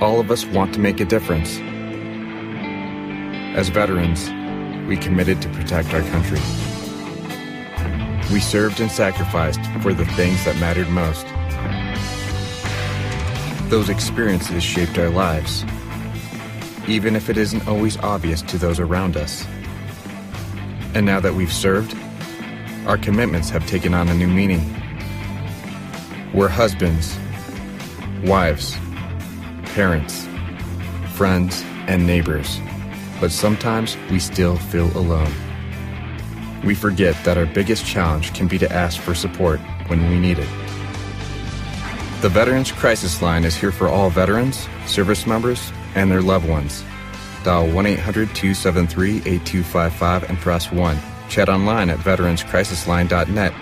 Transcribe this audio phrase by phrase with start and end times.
[0.00, 1.58] All of us want to make a difference.
[3.56, 4.28] As veterans,
[4.88, 6.40] we committed to protect our country.
[8.32, 11.26] We served and sacrificed for the things that mattered most.
[13.70, 15.64] Those experiences shaped our lives,
[16.88, 19.46] even if it isn't always obvious to those around us.
[20.94, 21.96] And now that we've served,
[22.86, 24.74] our commitments have taken on a new meaning.
[26.34, 27.16] We're husbands,
[28.24, 28.76] wives,
[29.74, 30.28] parents,
[31.14, 32.60] friends, and neighbors,
[33.20, 35.32] but sometimes we still feel alone.
[36.64, 39.58] We forget that our biggest challenge can be to ask for support
[39.88, 40.48] when we need it.
[42.22, 46.84] The Veterans Crisis Line is here for all veterans, service members, and their loved ones.
[47.42, 50.98] Dial 1 800 273 8255 and press 1.
[51.28, 53.52] Chat online at veteranscrisisline.net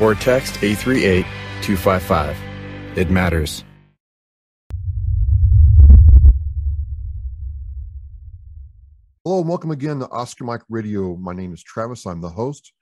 [0.00, 1.26] or text 838
[1.62, 2.36] 255.
[2.96, 3.64] It matters.
[9.46, 11.14] And welcome again to Oscar Mike Radio.
[11.14, 12.04] My name is Travis.
[12.04, 12.72] I'm the host.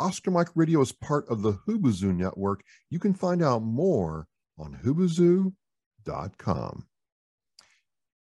[0.00, 2.62] Oscar Mike Radio is part of the Hubazoo Network.
[2.88, 4.26] You can find out more
[4.58, 6.86] on hubazoo.com.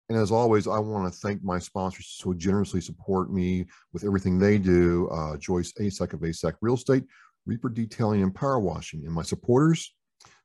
[0.08, 4.36] And as always, I want to thank my sponsors who generously support me with everything
[4.36, 7.04] they do uh, Joyce Asek of Asek Real Estate,
[7.46, 9.94] Reaper Detailing and Power Washing, and my supporters,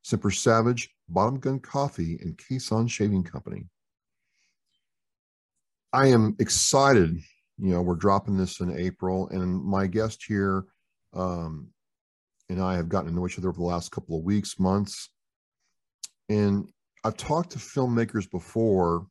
[0.04, 3.66] Semper Savage, Bottom Gun Coffee, and Cason Shaving Company.
[5.92, 7.18] I am excited.
[7.58, 10.64] You know, we're dropping this in April, and my guest here
[11.14, 11.68] um,
[12.48, 15.10] and I have gotten to know each other over the last couple of weeks, months.
[16.28, 16.68] And
[17.04, 19.06] I've talked to filmmakers before.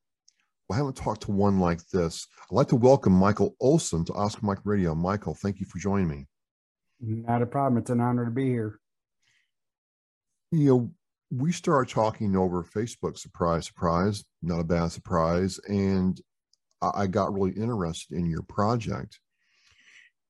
[0.68, 2.28] But I haven't talked to one like this.
[2.52, 4.94] I'd like to welcome Michael Olson to Oscar Mike Radio.
[4.94, 6.26] Michael, thank you for joining me.
[7.00, 7.78] Not a problem.
[7.78, 8.80] It's an honor to be here.
[10.52, 10.92] You know,
[11.32, 13.18] we started talking over Facebook.
[13.18, 14.26] Surprise, surprise.
[14.42, 15.58] Not a bad surprise.
[15.70, 16.20] And
[16.82, 19.20] I got really interested in your project.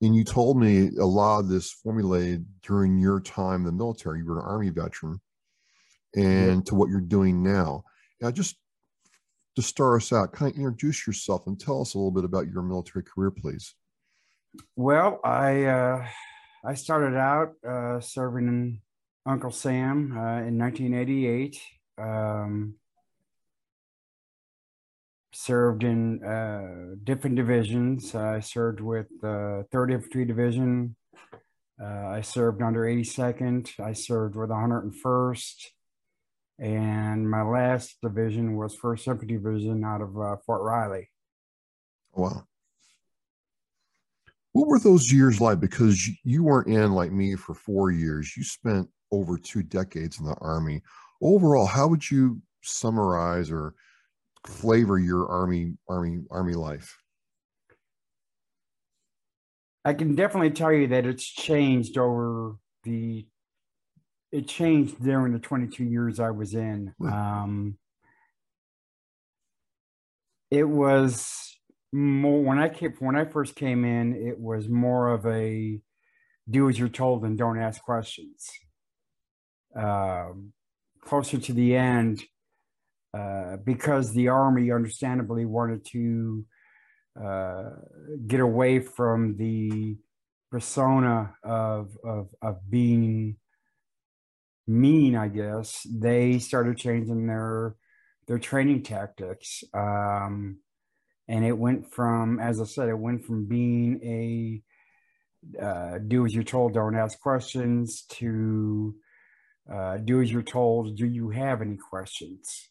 [0.01, 4.19] And you told me a lot of this formulated during your time in the military.
[4.19, 5.19] You were an Army veteran,
[6.15, 7.83] and to what you're doing now.
[8.21, 8.57] Now, just
[9.55, 12.47] to start us out, kind of introduce yourself and tell us a little bit about
[12.47, 13.73] your military career, please.
[14.75, 16.07] Well, I uh,
[16.63, 18.81] I started out uh, serving in
[19.25, 21.59] Uncle Sam uh, in 1988.
[21.97, 22.75] Um,
[25.37, 28.15] served in uh, different divisions.
[28.15, 30.95] I served with the uh, 3rd Infantry Division.
[31.79, 33.79] Uh, I served under 82nd.
[33.79, 35.65] I served with 101st.
[36.59, 41.11] And my last division was 1st Infantry Division out of uh, Fort Riley.
[42.13, 42.43] Wow.
[44.53, 45.59] What were those years like?
[45.59, 48.35] Because you weren't in like me for four years.
[48.35, 50.81] You spent over two decades in the Army.
[51.21, 53.75] Overall, how would you summarize or
[54.45, 56.97] flavor your army army army life.
[59.85, 63.25] I can definitely tell you that it's changed over the
[64.31, 66.93] it changed during the 22 years i was in.
[67.01, 67.77] Um
[70.51, 71.57] it was
[71.93, 75.79] more when i came when i first came in it was more of a
[76.49, 78.49] do as you're told and don't ask questions.
[79.75, 80.51] Um
[81.01, 82.23] closer to the end
[83.13, 86.45] uh, because the army understandably wanted to
[87.21, 87.69] uh,
[88.27, 89.97] get away from the
[90.51, 93.37] persona of, of, of being
[94.67, 97.75] mean, I guess, they started changing their
[98.27, 99.63] their training tactics.
[99.73, 100.59] Um,
[101.29, 104.61] and it went from, as I said, it went from being a
[105.63, 108.95] uh, do as you're told, don't ask questions to
[109.71, 112.69] uh, do as you're told, do you have any questions?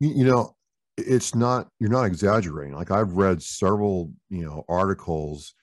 [0.00, 0.54] You, know
[0.96, 2.74] it's not you're not exaggerating.
[2.74, 5.54] Like i've read several you know articles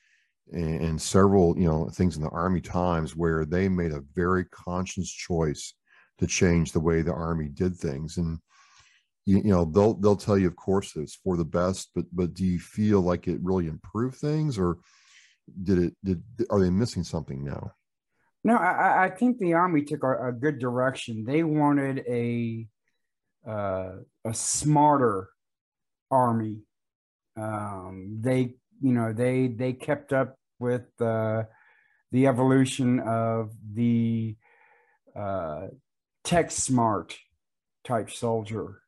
[0.52, 4.46] and, and, several you know things in the army times where they made a very
[4.46, 5.74] conscious choice
[6.20, 8.18] to change the way the army did things.
[8.18, 8.40] And
[9.26, 12.34] you, you know they'll they'll tell you of course it's for the best but but
[12.34, 14.78] do you feel like it really improved things or
[15.64, 17.72] did it did are they missing something now?
[18.44, 21.26] No i i think the army took a, a good direction.
[21.26, 22.68] They wanted a
[23.48, 23.92] uh,
[24.24, 25.30] a smarter
[26.10, 26.62] army.
[27.38, 31.44] Um, they, you know, they they kept up with uh,
[32.12, 34.36] the evolution of the
[35.16, 35.68] uh,
[36.24, 37.18] tech smart
[37.84, 38.82] type soldier,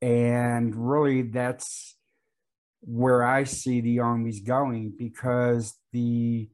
[0.00, 1.96] and really that's
[2.82, 6.48] where I see the armies going because the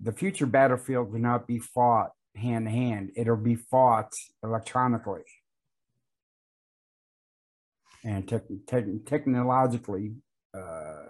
[0.00, 4.12] the future battlefield will not be fought hand to hand; it'll be fought
[4.44, 5.24] electronically
[8.08, 10.14] and tech, tech, technologically
[10.54, 11.04] uh,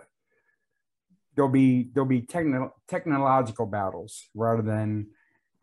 [1.36, 5.06] there'll be there'll be techno, technological battles rather than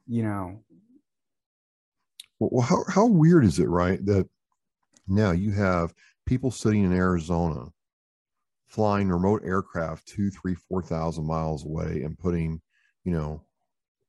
[0.08, 0.64] you know.
[2.40, 4.28] Well how, how weird is it right that
[5.08, 5.94] now you have
[6.26, 7.66] people sitting in arizona
[8.68, 12.62] flying remote aircraft two three four thousand miles away and putting
[13.04, 13.42] you know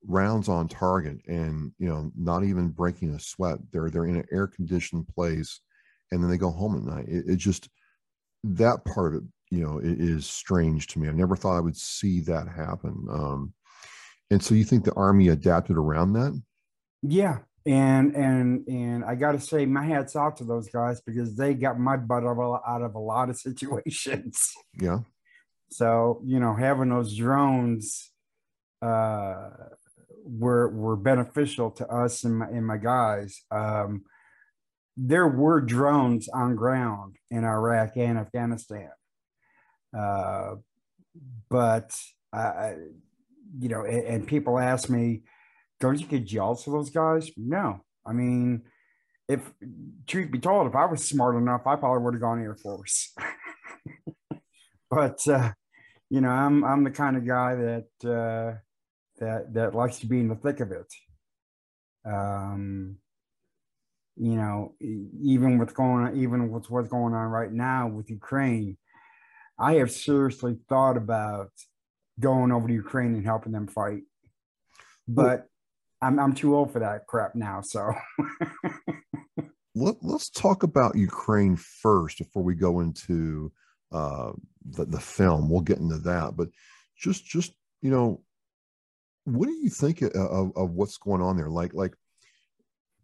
[0.07, 3.59] rounds on target and you know not even breaking a sweat.
[3.73, 5.61] They're they're in an air conditioned place
[6.13, 7.09] and then they go home at night.
[7.09, 7.69] It, it just
[8.45, 11.09] that part of it you know it is strange to me.
[11.09, 13.07] I never thought i would see that happen.
[13.11, 13.53] Um
[14.31, 16.41] and so you think the army adapted around that?
[17.03, 21.53] Yeah and and and i gotta say my hats off to those guys because they
[21.53, 24.53] got my butt out of a lot of situations.
[24.81, 25.01] Yeah.
[25.71, 28.13] So you know having those drones
[28.83, 29.51] uh
[30.25, 33.43] were were beneficial to us and my, and my guys.
[33.51, 34.05] Um
[34.97, 38.91] there were drones on ground in iraq and afghanistan
[39.97, 40.57] uh,
[41.49, 41.97] but
[42.33, 42.75] I,
[43.59, 45.23] you know, and, and, people ask me,
[45.81, 47.31] don't you get jealous of those guys?
[47.37, 47.81] No.
[48.05, 48.63] I mean,
[49.29, 49.41] if
[50.07, 53.15] truth be told, if I was smart enough, I probably would have gone Air Force.
[54.91, 55.53] but uh,
[56.11, 58.59] you know, I'm I'm the kind of guy that uh,
[59.19, 60.93] that that likes to be in the thick of it.
[62.05, 62.99] Um,
[64.17, 68.77] you know, even with going on, even with what's going on right now with Ukraine,
[69.59, 71.51] I have seriously thought about
[72.19, 74.03] going over to Ukraine and helping them fight,
[75.07, 75.47] but
[76.01, 77.61] I'm I'm too old for that crap now.
[77.61, 77.93] So
[79.77, 83.53] Let, us talk about Ukraine first before we go into
[83.93, 84.33] uh,
[84.65, 85.51] the the film.
[85.51, 86.49] We'll get into that, but
[86.99, 87.53] just just
[87.83, 88.23] you know,
[89.25, 91.51] what do you think of, of, of what's going on there?
[91.51, 91.95] Like like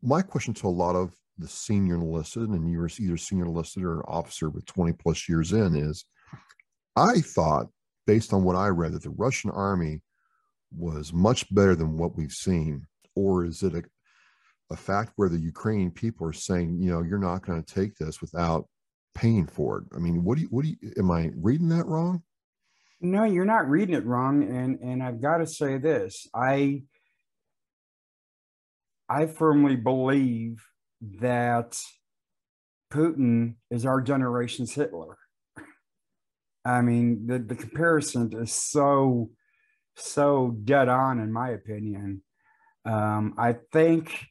[0.02, 4.08] my question to a lot of the senior enlisted, and you're either senior enlisted or
[4.10, 6.04] officer with 20 plus years in, is
[6.96, 7.68] I thought,
[8.06, 10.02] based on what I read, that the Russian army
[10.76, 12.86] was much better than what we've seen.
[13.14, 13.82] Or is it a,
[14.70, 17.96] a fact where the Ukrainian people are saying, you know, you're not going to take
[17.96, 18.68] this without
[19.14, 19.84] paying for it?
[19.94, 22.22] I mean, what do you, what do you, am I reading that wrong?
[23.00, 24.42] No, you're not reading it wrong.
[24.42, 26.84] And, and I've got to say this I,
[29.08, 30.64] I firmly believe
[31.20, 31.78] that
[32.92, 35.16] Putin is our generation's Hitler.
[36.64, 39.30] I mean, the, the comparison is so,
[39.96, 42.22] so dead on, in my opinion.
[42.84, 44.26] Um, I think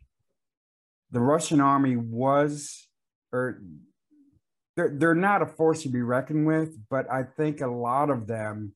[1.12, 2.88] the Russian army was,
[3.34, 3.62] or
[4.78, 8.28] they're, they're not a force to be reckoned with, but I think a lot of
[8.28, 8.74] them,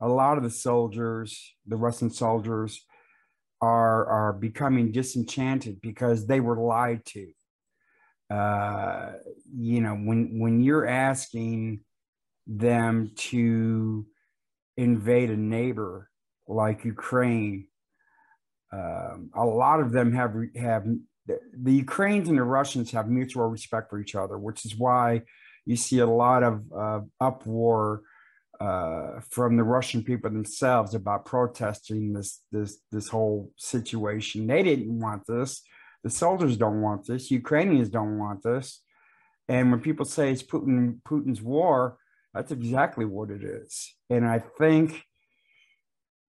[0.00, 2.84] a lot of the soldiers, the Russian soldiers,
[3.60, 7.30] are are becoming disenchanted because they were lied to.
[8.30, 9.12] Uh,
[9.52, 11.80] you know, when when you're asking
[12.46, 14.06] them to
[14.76, 16.08] invade a neighbor
[16.48, 17.66] like Ukraine.
[18.72, 20.86] Um, a lot of them have have
[21.26, 25.22] the Ukrainians and the Russians have mutual respect for each other, which is why
[25.66, 28.02] you see a lot of uh, uproar
[28.60, 34.46] uh, from the Russian people themselves about protesting this this this whole situation.
[34.46, 35.62] They didn't want this.
[36.04, 37.30] The soldiers don't want this.
[37.30, 38.82] Ukrainians don't want this.
[39.48, 41.96] And when people say it's Putin Putin's war,
[42.34, 43.94] that's exactly what it is.
[44.08, 45.02] And I think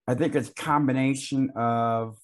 [0.07, 2.17] I think it's a combination of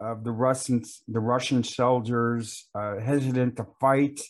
[0.00, 4.20] of the Russians, the Russian soldiers uh, hesitant to fight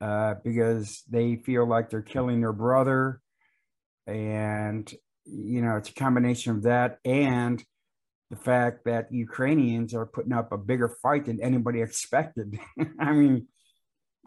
[0.00, 3.20] uh, because they feel like they're killing their brother,
[4.10, 4.92] and
[5.24, 7.64] you know it's a combination of that and
[8.30, 12.58] the fact that Ukrainians are putting up a bigger fight than anybody expected.
[13.00, 13.48] I mean,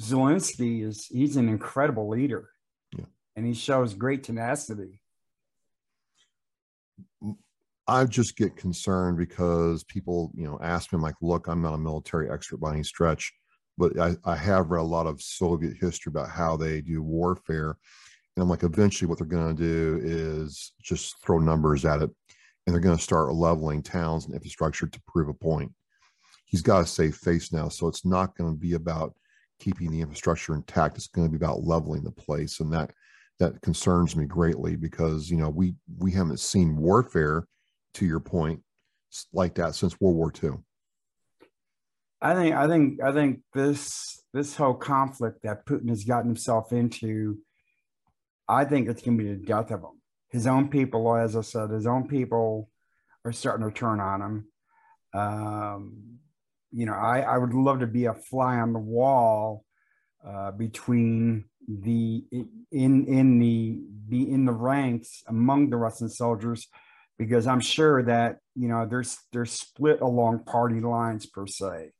[0.01, 2.49] Zelensky is he's an incredible leader
[3.35, 4.99] and he shows great tenacity.
[7.87, 11.77] I just get concerned because people, you know, ask me, like, look, I'm not a
[11.77, 13.33] military expert by any stretch,
[13.77, 17.77] but I, I have read a lot of Soviet history about how they do warfare.
[18.35, 22.09] And I'm like, eventually, what they're going to do is just throw numbers at it
[22.65, 25.71] and they're going to start leveling towns and infrastructure to prove a point.
[26.45, 27.69] He's got to save face now.
[27.69, 29.13] So it's not going to be about
[29.59, 30.97] keeping the infrastructure intact.
[30.97, 32.59] It's going to be about leveling the place.
[32.59, 32.91] And that
[33.39, 37.45] that concerns me greatly because you know we we haven't seen warfare
[37.95, 38.61] to your point
[39.31, 40.51] like that since World War II.
[42.21, 46.71] I think I think I think this this whole conflict that Putin has gotten himself
[46.71, 47.37] into,
[48.47, 50.01] I think it's going to be the death of him.
[50.29, 52.69] His own people, as I said, his own people
[53.23, 54.47] are starting to turn on him.
[55.13, 56.19] Um,
[56.71, 59.63] you know, I, I would love to be a fly on the wall
[60.27, 62.23] uh, between the
[62.71, 66.67] in in the be in the ranks among the Russian soldiers
[67.17, 71.91] because I'm sure that you know there's they're split along party lines per se.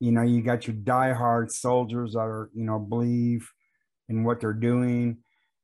[0.00, 3.50] You know, you got your diehard soldiers that are you know believe
[4.08, 5.18] in what they're doing,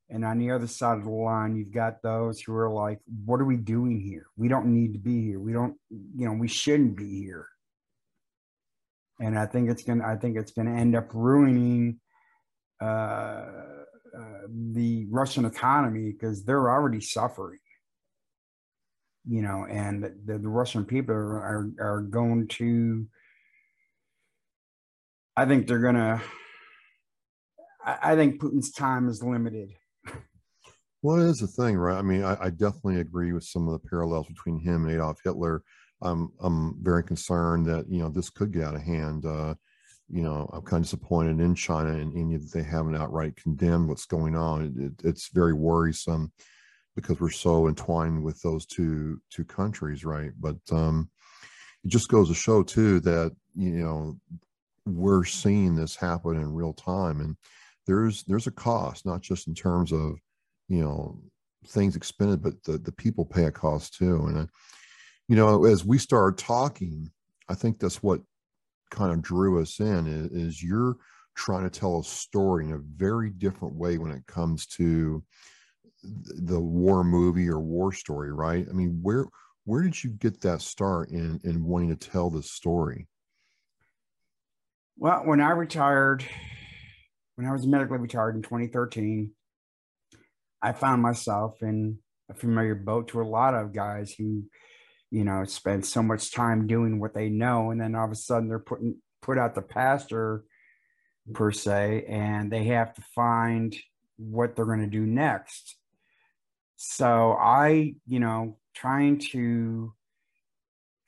[0.09, 3.39] and on the other side of the line, you've got those who are like, "What
[3.39, 4.27] are we doing here?
[4.37, 5.39] We don't need to be here.
[5.39, 7.47] We don't, you know, we shouldn't be here."
[9.19, 10.05] And I think it's gonna.
[10.05, 11.99] I think it's gonna end up ruining
[12.81, 17.59] uh, uh, the Russian economy because they're already suffering
[19.29, 23.05] you know, and the, the Russian people are, are going to,
[25.37, 26.21] I think they're going to,
[27.85, 29.71] I think Putin's time is limited.
[31.01, 31.97] Well, it is the thing, right?
[31.97, 35.19] I mean, I, I, definitely agree with some of the parallels between him and Adolf
[35.23, 35.63] Hitler.
[36.01, 39.25] I'm I'm very concerned that you know this could get out of hand.
[39.25, 39.55] Uh,
[40.09, 43.87] you know, I'm kind of disappointed in China and India that they haven't outright condemned
[43.87, 44.65] what's going on.
[44.65, 46.31] It, it, it's very worrisome
[46.95, 50.31] because we're so entwined with those two two countries, right?
[50.39, 51.09] But um,
[51.85, 54.17] it just goes to show too that you know
[54.85, 57.37] we're seeing this happen in real time, and
[57.87, 60.17] there's there's a cost, not just in terms of
[60.69, 61.19] you know
[61.67, 64.27] things expended, but the the people pay a cost too.
[64.27, 64.45] And uh,
[65.27, 67.11] you know, as we started talking,
[67.49, 68.21] I think that's what
[68.91, 70.95] kind of drew us in is, is you're
[71.35, 75.23] trying to tell a story in a very different way when it comes to
[76.03, 78.65] the war movie or war story, right?
[78.69, 79.25] I mean, where
[79.65, 83.07] where did you get that start in in wanting to tell this story?
[84.97, 86.25] Well, when I retired,
[87.35, 89.31] when I was medically retired in 2013,
[90.61, 91.99] I found myself in
[92.29, 94.43] a familiar boat to a lot of guys who,
[95.09, 98.15] you know, spend so much time doing what they know, and then all of a
[98.15, 100.43] sudden they're putting put out the pasture
[101.33, 103.75] per se, and they have to find
[104.17, 105.77] what they're going to do next.
[106.75, 109.93] So I, you know, trying to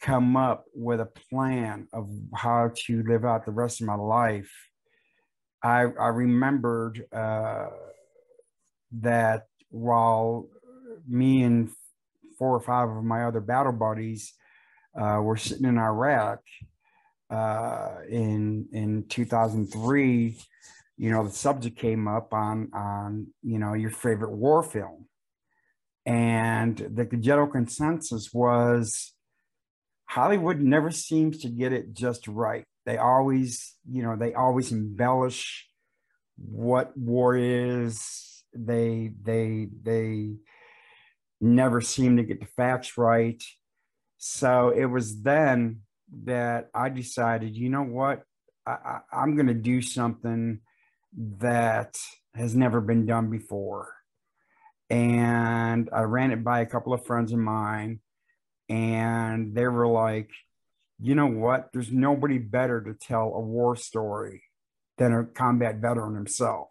[0.01, 4.51] come up with a plan of how to live out the rest of my life.
[5.63, 7.67] I, I remembered uh,
[8.99, 10.47] that while
[11.07, 11.69] me and
[12.37, 14.33] four or five of my other battle buddies
[14.99, 16.39] uh, were sitting in Iraq
[17.29, 20.37] uh, in in 2003,
[20.97, 25.07] you know, the subject came up on on you know your favorite war film,
[26.05, 29.13] and the general consensus was
[30.11, 32.65] Hollywood never seems to get it just right.
[32.85, 35.69] They always, you know, they always embellish
[36.37, 38.30] what war is.
[38.53, 40.35] They they they
[41.39, 43.41] never seem to get the facts right.
[44.17, 45.81] So it was then
[46.23, 48.23] that I decided, you know what,
[48.67, 50.59] I, I, am going to do something
[51.39, 51.97] that
[52.35, 53.93] has never been done before
[54.91, 58.01] and I ran it by a couple of friends of mine,
[58.67, 60.29] and they were like,
[60.99, 61.69] you know what?
[61.71, 64.43] There's nobody better to tell a war story
[64.97, 66.67] than a combat veteran himself.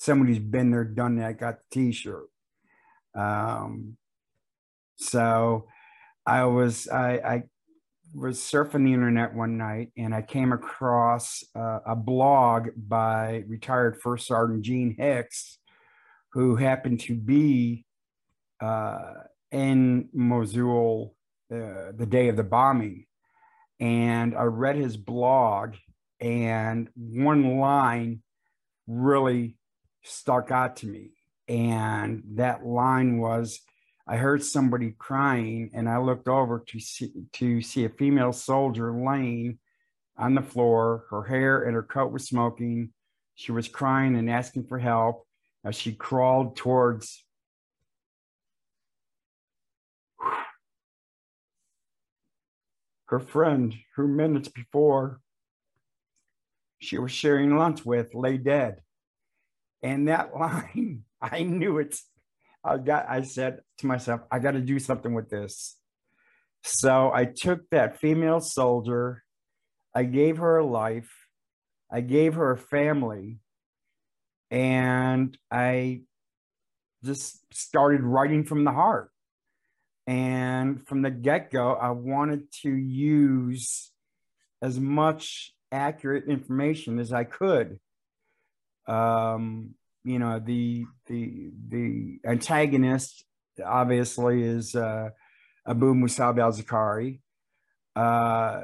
[0.00, 2.24] Somebody who's been there, done that, got the t-shirt.
[3.14, 3.98] Um,
[4.96, 5.66] so
[6.24, 7.42] I was I, I
[8.14, 14.00] was surfing the internet one night and I came across uh, a blog by retired
[14.00, 15.58] First Sergeant Gene Hicks
[16.32, 17.84] who happened to be
[18.58, 19.12] uh,
[19.50, 21.14] in Mosul
[21.52, 23.04] uh, the day of the bombing.
[23.80, 25.74] And I read his blog,
[26.20, 28.22] and one line
[28.86, 29.56] really
[30.02, 31.10] stuck out to me.
[31.48, 33.60] And that line was
[34.06, 38.92] I heard somebody crying, and I looked over to see, to see a female soldier
[38.92, 39.58] laying
[40.16, 41.04] on the floor.
[41.10, 42.90] Her hair and her coat were smoking.
[43.36, 45.26] She was crying and asking for help
[45.64, 47.24] as she crawled towards
[53.06, 55.20] her friend who minutes before
[56.80, 58.80] she was sharing lunch with lay dead.
[59.82, 61.98] And that line, I knew it.
[62.62, 65.76] I got I said to myself, I got to do something with this.
[66.62, 69.22] So I took that female soldier,
[69.94, 71.10] I gave her a life,
[71.90, 73.38] I gave her a family,
[74.50, 76.02] and I
[77.02, 79.10] just started writing from the heart.
[80.06, 83.90] And from the get go, I wanted to use
[84.60, 87.78] as much accurate information as I could.
[88.90, 93.24] Um, you know, the the the antagonist
[93.64, 95.10] obviously is uh,
[95.66, 97.20] Abu Musab al Zarqawi.
[97.94, 98.60] Uh,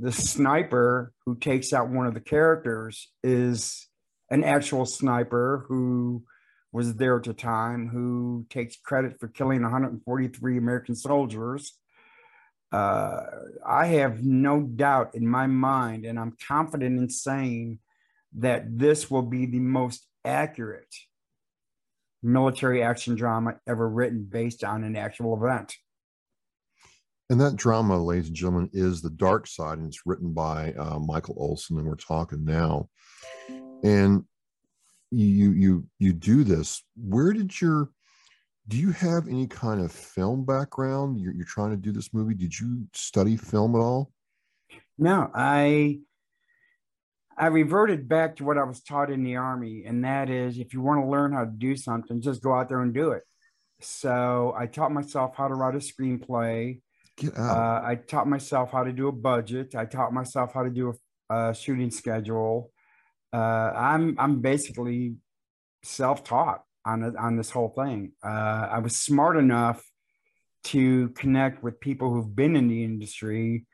[0.00, 3.88] the sniper who takes out one of the characters is
[4.30, 6.24] an actual sniper who
[6.72, 11.78] was there at the time, who takes credit for killing 143 American soldiers.
[12.72, 13.20] Uh,
[13.64, 17.78] I have no doubt in my mind, and I'm confident in saying
[18.38, 20.94] that this will be the most accurate
[22.22, 25.74] military action drama ever written based on an actual event.
[27.30, 30.98] And that drama, ladies and gentlemen, is The Dark Side, and it's written by uh,
[30.98, 32.88] Michael Olson, and we're talking now.
[33.82, 34.24] And
[35.10, 36.82] you you you do this.
[36.96, 37.90] Where did your
[38.68, 41.20] do you have any kind of film background?
[41.20, 42.34] You're, you're trying to do this movie.
[42.34, 44.10] Did you study film at all?
[44.98, 46.00] No, I
[47.36, 50.72] I reverted back to what I was taught in the army, and that is if
[50.72, 53.22] you want to learn how to do something, just go out there and do it.
[53.80, 56.80] So I taught myself how to write a screenplay.
[57.36, 59.74] Uh, I taught myself how to do a budget.
[59.74, 60.94] I taught myself how to do
[61.30, 62.70] a, a shooting schedule.
[63.32, 65.16] Uh, I'm I'm basically
[65.82, 68.12] self-taught on on this whole thing.
[68.24, 69.84] Uh, I was smart enough
[70.64, 73.66] to connect with people who've been in the industry,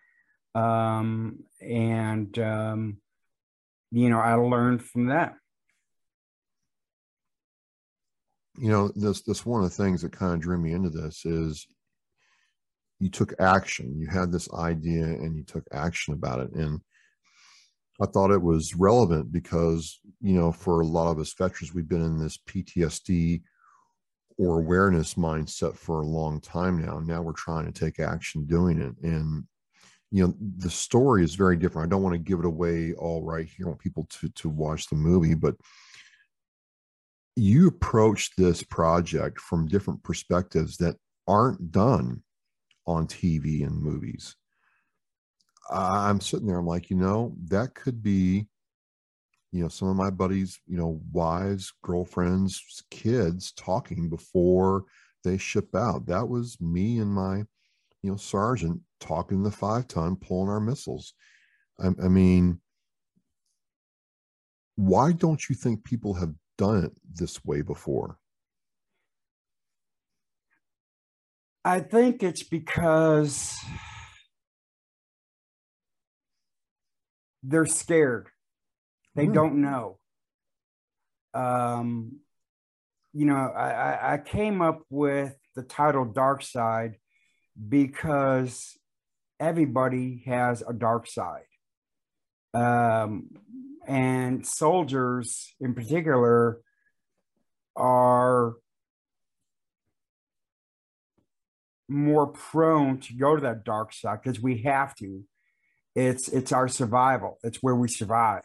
[0.54, 2.96] um, and um,
[3.90, 5.34] you know, I learned from that.
[8.58, 11.24] You know, this this one of the things that kind of drew me into this
[11.24, 11.66] is
[12.98, 13.98] you took action.
[13.98, 16.52] You had this idea and you took action about it.
[16.52, 16.80] And
[18.00, 21.88] I thought it was relevant because, you know, for a lot of us veterans, we've
[21.88, 23.42] been in this PTSD
[24.38, 26.98] or awareness mindset for a long time now.
[26.98, 28.94] Now we're trying to take action doing it.
[29.02, 29.44] And
[30.10, 31.86] you know the story is very different.
[31.86, 33.66] I don't want to give it away all right here.
[33.66, 35.56] I want people to to watch the movie but
[37.36, 40.96] you approach this project from different perspectives that
[41.28, 42.22] aren't done
[42.86, 44.34] on tv and movies.
[45.70, 48.48] I'm sitting there i'm like you know that could be
[49.52, 54.84] you know some of my buddies you know wives girlfriends kids talking before
[55.24, 56.06] they ship out.
[56.06, 57.44] That was me and my
[58.02, 61.14] you know, sergeant talking the five ton, pulling our missiles.
[61.78, 62.60] I, I mean,
[64.76, 68.16] why don't you think people have done it this way before?
[71.64, 73.54] I think it's because
[77.42, 78.28] they're scared.
[79.14, 79.34] They mm.
[79.34, 79.98] don't know.
[81.34, 82.20] Um,
[83.12, 86.96] you know, I, I came up with the title Dark Side
[87.68, 88.78] because
[89.38, 91.42] everybody has a dark side.
[92.54, 93.30] Um,
[93.86, 96.60] and soldiers in particular
[97.76, 98.54] are
[101.88, 105.24] more prone to go to that dark side because we have to.
[105.96, 107.38] It's it's our survival.
[107.42, 108.42] It's where we survive.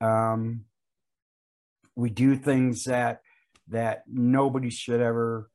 [0.00, 0.64] Um,
[1.94, 3.20] we do things that
[3.68, 5.48] that nobody should ever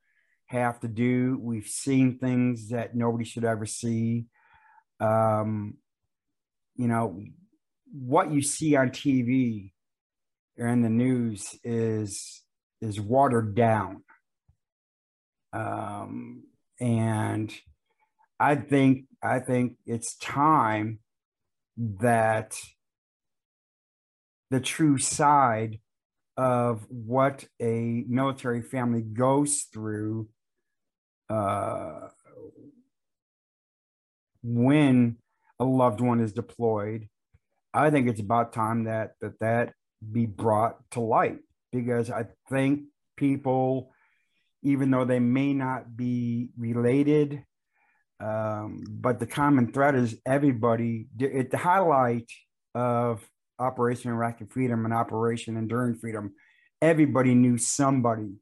[0.49, 1.39] have to do.
[1.41, 4.25] We've seen things that nobody should ever see.
[4.99, 5.77] Um,
[6.75, 7.23] you know,
[7.91, 9.71] what you see on TV
[10.57, 12.43] or in the news is
[12.81, 14.03] is watered down.
[15.53, 16.43] Um,
[16.79, 17.53] and
[18.39, 20.99] I think I think it's time
[21.77, 22.57] that
[24.49, 25.79] the true side
[26.37, 30.29] of what a military family goes through
[31.29, 32.09] uh,
[34.43, 35.17] when
[35.59, 37.07] a loved one is deployed,
[37.73, 39.73] I think it's about time that that that
[40.11, 41.39] be brought to light
[41.71, 42.83] because I think
[43.17, 43.91] people,
[44.63, 47.43] even though they may not be related,
[48.19, 51.07] um, but the common thread is everybody.
[51.19, 52.29] It, the highlight
[52.73, 53.23] of
[53.59, 56.33] Operation Iraqi Freedom and Operation Enduring Freedom,
[56.81, 58.35] everybody knew somebody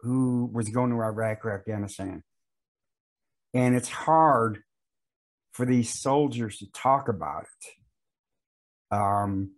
[0.00, 2.22] who was going to Iraq or Afghanistan.
[3.54, 4.62] And it's hard
[5.52, 8.96] for these soldiers to talk about it.
[8.96, 9.52] Um,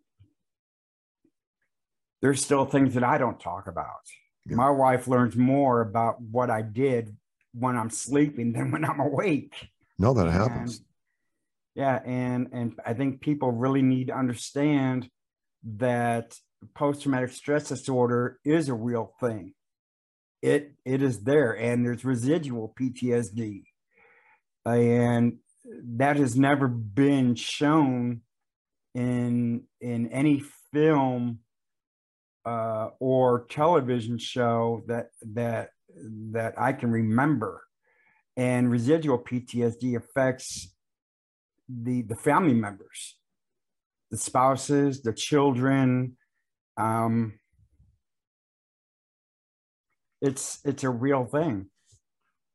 [2.23, 4.01] there's still things that I don't talk about.
[4.47, 4.57] Yeah.
[4.57, 7.17] My wife learns more about what I did
[7.53, 9.55] when I'm sleeping than when I'm awake.
[9.99, 10.79] No, that happens.
[10.79, 10.87] And,
[11.75, 15.09] yeah, and and I think people really need to understand
[15.77, 16.35] that
[16.75, 19.55] post traumatic stress disorder is a real thing
[20.43, 23.63] it it is there and there's residual ptsd
[24.65, 25.39] and
[25.85, 28.23] that has never been shown
[28.95, 31.41] in in any film
[32.45, 35.71] uh, or television show that that
[36.33, 37.63] that I can remember.
[38.37, 40.75] And residual PTSD affects
[41.69, 43.17] the the family members.
[44.11, 46.17] the spouses, the children.
[46.77, 47.40] Um,
[50.21, 51.67] it's it's a real thing.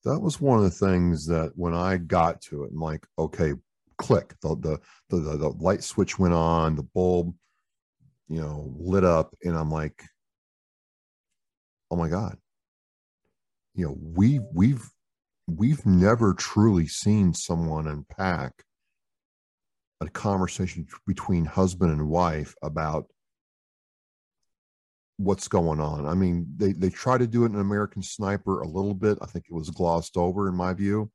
[0.03, 3.53] That was one of the things that when I got to it, I'm like, okay,
[3.97, 4.35] click.
[4.41, 7.33] The the the, the, the light switch went on, the bulb,
[8.27, 10.03] you know, lit up, and I'm like,
[11.89, 12.37] oh my God.
[13.73, 14.89] You know, we we've
[15.47, 18.63] we've never truly seen someone unpack
[20.01, 23.07] a conversation between husband and wife about
[25.17, 26.05] what's going on.
[26.05, 29.17] I mean, they they try to do it in American Sniper a little bit.
[29.21, 31.11] I think it was glossed over in my view,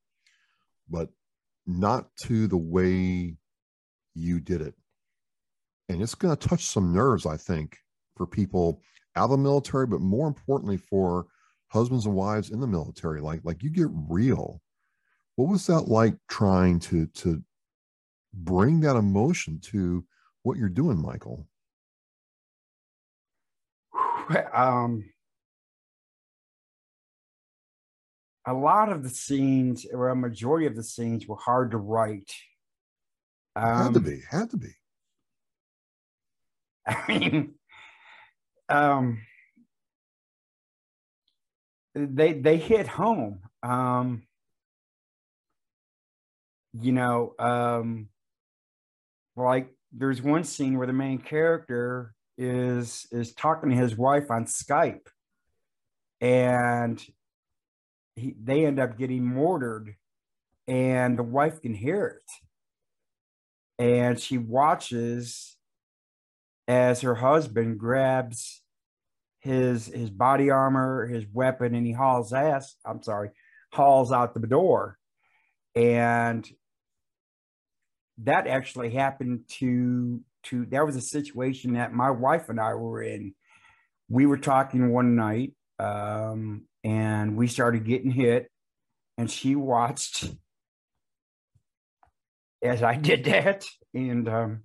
[0.89, 1.09] but
[1.67, 3.35] not to the way
[4.15, 4.73] you did it.
[5.89, 7.77] And it's going to touch some nerves, I think,
[8.15, 8.81] for people
[9.15, 11.27] out of the military, but more importantly for
[11.67, 13.21] husbands and wives in the military.
[13.21, 14.61] Like like you get real.
[15.35, 17.43] What was that like trying to to
[18.33, 20.03] bring that emotion to
[20.43, 21.47] what you're doing, Michael?
[24.53, 25.05] Um,
[28.45, 32.31] a lot of the scenes, or a majority of the scenes, were hard to write.
[33.55, 34.69] Um, had to um, be, had to be.
[36.87, 37.53] I mean,
[38.69, 39.21] um,
[41.93, 43.41] they they hit home.
[43.63, 44.23] Um,
[46.73, 48.07] you know, um,
[49.35, 54.45] like there's one scene where the main character is is talking to his wife on
[54.45, 55.07] Skype,
[56.19, 57.03] and
[58.15, 59.95] he, they end up getting mortared,
[60.67, 65.55] and the wife can hear it, and she watches
[66.67, 68.61] as her husband grabs
[69.39, 72.75] his his body armor, his weapon, and he hauls ass.
[72.85, 73.29] I'm sorry,
[73.71, 74.97] hauls out the door,
[75.75, 76.47] and
[78.23, 83.01] that actually happened to to that was a situation that my wife and I were
[83.01, 83.33] in.
[84.09, 88.49] We were talking one night, um, and we started getting hit,
[89.17, 90.29] and she watched
[92.61, 94.63] as I did that, and um,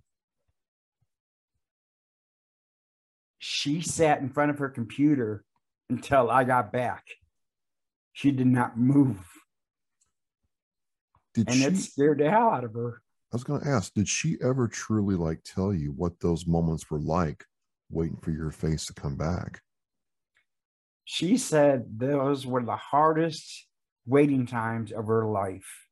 [3.38, 5.44] she sat in front of her computer
[5.88, 7.04] until I got back.
[8.12, 9.24] She did not move.
[11.34, 11.64] Did and she...
[11.64, 13.00] it scared the hell out of her.
[13.32, 16.90] I was going to ask, did she ever truly like tell you what those moments
[16.90, 17.44] were like
[17.90, 19.60] waiting for your face to come back?
[21.04, 23.66] She said those were the hardest
[24.06, 25.86] waiting times of her life.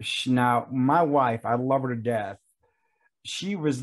[0.00, 2.38] She, now, my wife, I love her to death.
[3.22, 3.82] She was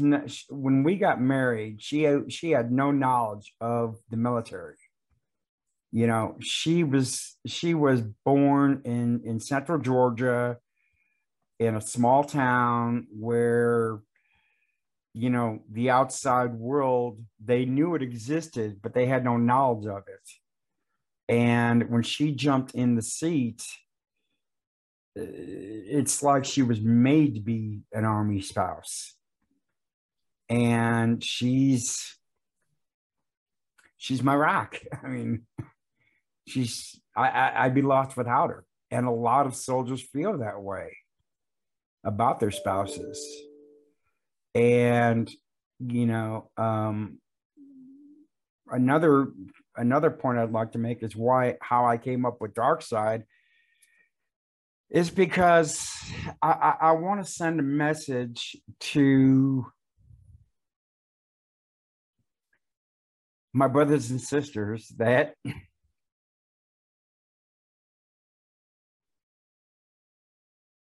[0.50, 1.82] when we got married.
[1.82, 4.78] She she had no knowledge of the military.
[5.92, 10.58] You know, she was she was born in in Central Georgia
[11.60, 14.00] in a small town where
[15.14, 20.04] you know the outside world they knew it existed but they had no knowledge of
[20.08, 20.30] it.
[21.30, 23.64] And when she jumped in the seat
[25.18, 29.16] uh, it's like she was made to be an army spouse.
[30.50, 32.16] And she's
[33.98, 34.78] she's my rock.
[35.04, 35.48] I mean
[36.48, 38.64] she's I i'd be lost without her.
[38.92, 40.96] And a lot of soldiers feel that way
[42.04, 43.26] about their spouses.
[44.56, 45.30] And,
[45.80, 47.20] you know, um,
[48.70, 49.28] another
[49.76, 53.24] another point I'd like to make is why how I came up with Dark Side
[54.90, 55.90] is because
[56.42, 59.68] I, I, I want to send a message to
[63.54, 65.34] my brothers and sisters that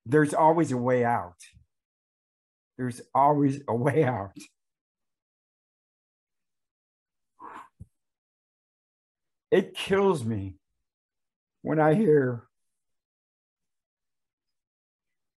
[0.05, 1.37] there's always a way out.
[2.77, 4.35] There's always a way out.
[9.51, 10.55] It kills me
[11.61, 12.43] when I hear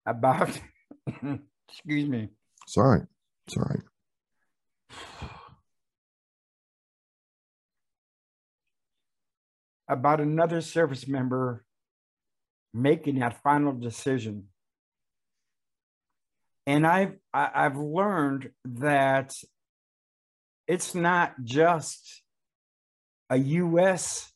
[0.07, 0.59] about,
[1.69, 2.31] excuse me.
[2.67, 3.03] Sorry.
[3.49, 3.83] Sorry.
[9.89, 11.65] About another service member
[12.73, 14.49] making that final decision
[16.67, 19.35] and I've I, have learned that
[20.67, 22.23] it's not just
[23.31, 24.33] a U.S.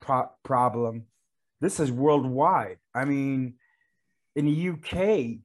[0.00, 1.06] Pro- problem.
[1.60, 2.78] This is worldwide.
[2.94, 3.54] I mean,
[4.36, 5.40] in the UK,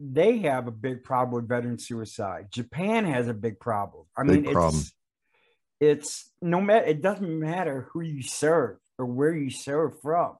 [0.00, 2.46] they have a big problem with veteran suicide.
[2.50, 4.04] Japan has a big problem.
[4.16, 4.80] I big mean, problem.
[4.80, 4.92] it's
[5.80, 6.86] it's no matter.
[6.86, 10.36] It doesn't matter who you serve or where you serve from.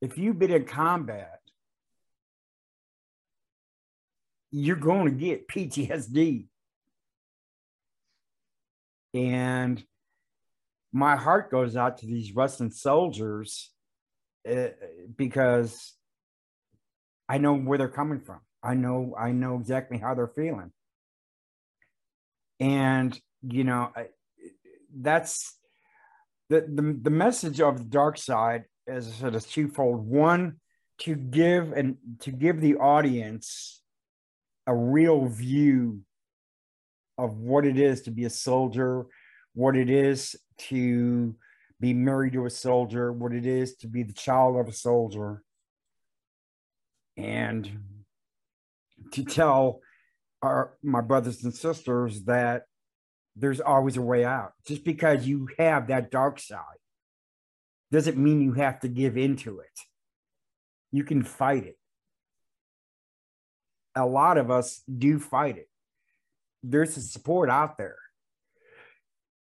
[0.00, 1.40] If you've been in combat
[4.50, 6.46] you're going to get PTSD.
[9.14, 9.82] And
[10.92, 13.70] my heart goes out to these Russian soldiers
[14.48, 14.68] uh,
[15.16, 15.94] because
[17.28, 18.40] I know where they're coming from.
[18.62, 20.72] I know I know exactly how they're feeling.
[22.60, 23.92] And you know,
[24.94, 25.56] that's
[26.48, 30.06] the, the the message of the dark side as I said is twofold.
[30.06, 30.56] One,
[31.00, 33.77] to give and to give the audience
[34.68, 36.02] a real view
[37.16, 39.06] of what it is to be a soldier,
[39.54, 41.34] what it is to
[41.80, 45.42] be married to a soldier, what it is to be the child of a soldier,
[47.16, 47.80] and
[49.12, 49.80] to tell
[50.42, 52.64] our my brothers and sisters that
[53.36, 54.52] there's always a way out.
[54.66, 56.60] Just because you have that dark side
[57.90, 59.80] doesn't mean you have to give into it.
[60.92, 61.77] You can fight it.
[63.98, 65.68] A lot of us do fight it.
[66.62, 67.96] There's a support out there.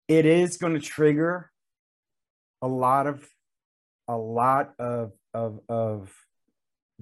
[0.07, 1.51] It is going to trigger
[2.61, 3.27] a lot of
[4.07, 6.13] a lot of of of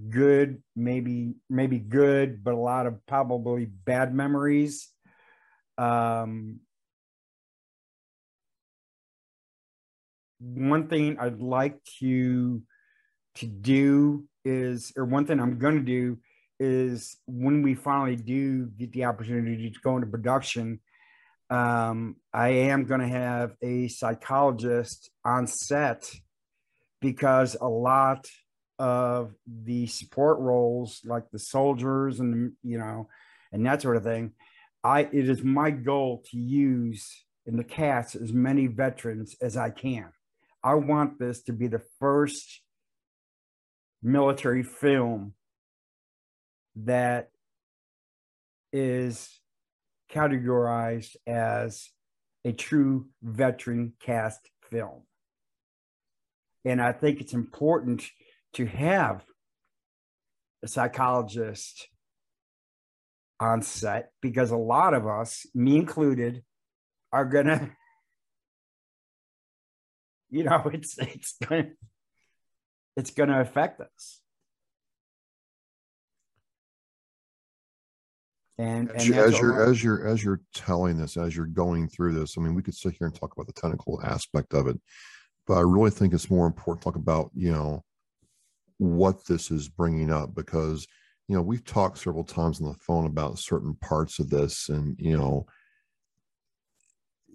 [0.09, 4.89] good, maybe maybe good, but a lot of probably bad memories.
[5.77, 6.59] Um,
[10.39, 12.61] one thing I'd like to
[13.35, 16.17] to do is, or one thing I'm going to do
[16.59, 20.79] is when we finally do get the opportunity to go into production,
[21.49, 26.09] um, I am going to have a psychologist on set
[27.01, 28.27] because a lot
[28.77, 33.09] of the support roles, like the soldiers and you know,
[33.51, 34.33] and that sort of thing,
[34.83, 39.71] I it is my goal to use in the cast as many veterans as I
[39.71, 40.09] can.
[40.63, 42.61] I want this to be the first
[44.03, 45.33] military film
[46.85, 47.29] that
[48.71, 49.39] is
[50.11, 51.89] categorized as
[52.45, 55.03] a true veteran cast film.
[56.65, 58.03] And I think it's important
[58.53, 59.23] to have
[60.63, 61.87] a psychologist
[63.39, 66.43] on set because a lot of us, me included,
[67.11, 67.71] are gonna,
[70.29, 71.69] you know, it's it's gonna
[72.95, 74.19] it's gonna affect us.
[78.59, 81.87] And, as, and you, as you're as you're as you're telling this, as you're going
[81.87, 84.67] through this, I mean, we could sit here and talk about the technical aspect of
[84.67, 84.77] it,
[85.47, 87.85] but I really think it's more important to talk about you know
[88.77, 90.85] what this is bringing up because
[91.29, 94.97] you know we've talked several times on the phone about certain parts of this, and
[94.99, 95.45] you know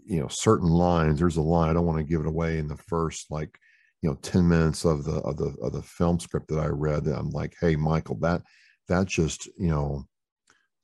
[0.04, 1.20] you know certain lines.
[1.20, 3.58] There's a line I don't want to give it away in the first like
[4.02, 7.04] you know 10 minutes of the of the of the film script that I read.
[7.04, 8.42] That I'm like, hey, Michael, that
[8.88, 10.06] that just you know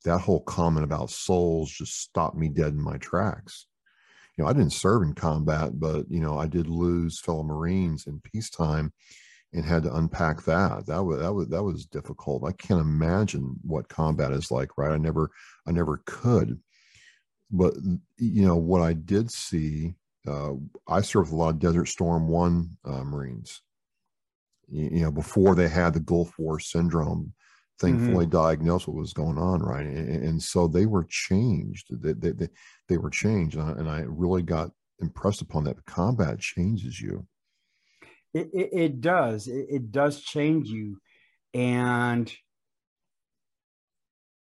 [0.05, 3.67] that whole comment about souls just stopped me dead in my tracks.
[4.37, 8.07] You know, I didn't serve in combat, but you know, I did lose fellow Marines
[8.07, 8.93] in peacetime
[9.53, 10.87] and had to unpack that.
[10.87, 12.45] That was that was that was difficult.
[12.45, 14.93] I can't imagine what combat is like, right?
[14.93, 15.31] I never
[15.67, 16.61] I never could.
[17.51, 17.75] But
[18.17, 19.95] you know, what I did see,
[20.27, 20.53] uh,
[20.87, 23.61] I served a lot of Desert Storm One uh, Marines.
[24.69, 27.35] You, you know, before they had the Gulf War syndrome,
[27.81, 28.37] thankfully mm-hmm.
[28.37, 29.87] diagnosed what was going on right?
[29.87, 31.89] And, and so they were changed.
[31.91, 32.49] They, they, they,
[32.89, 37.27] they were changed and I, and I, really got impressed upon that combat changes you.
[38.35, 39.49] It, it, it does.
[39.49, 41.01] It, it, does change you
[41.55, 42.31] and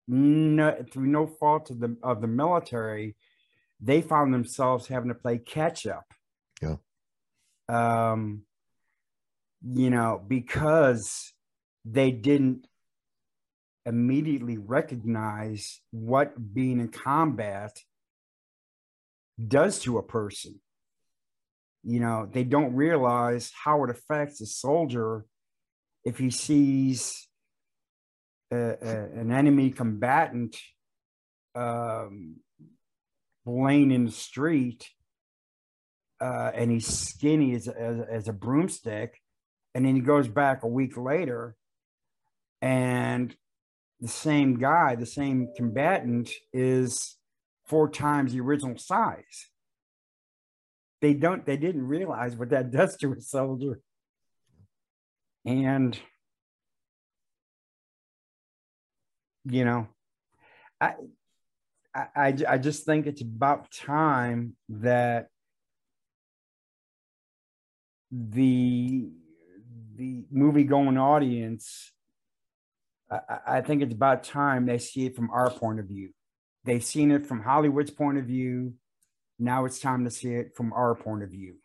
[0.08, 3.16] no, through no fault of the of the military
[3.80, 6.04] they found themselves having to play catch up.
[6.60, 6.76] Yeah.
[7.68, 8.42] Um
[9.62, 11.32] you know because
[11.84, 12.66] they didn't
[13.86, 17.78] immediately recognize what being in combat
[19.48, 20.60] does to a person.
[21.82, 25.24] You know, they don't realize how it affects a soldier
[26.04, 27.26] if he sees
[28.50, 30.56] a, a, an enemy combatant
[31.54, 32.36] um,
[33.46, 34.88] laying in the street
[36.20, 39.18] uh, and he's skinny as, as, as a broomstick.
[39.74, 41.56] And then he goes back a week later
[42.60, 43.34] and
[44.00, 47.16] the same guy, the same combatant is
[47.66, 49.50] four times the original size.
[51.00, 53.80] They don't, they didn't realize what that does to a soldier.
[55.44, 55.98] And,
[59.44, 59.88] you know,
[60.80, 60.94] I,
[61.94, 65.28] I, I just think it's about time that
[68.10, 69.08] the
[69.96, 71.92] the movie going audience
[73.46, 76.10] I, think it's about time they see it from our point of view.
[76.64, 78.74] They've seen it from Hollywood's point of view.
[79.38, 81.56] Now it's time to see it from our point of view.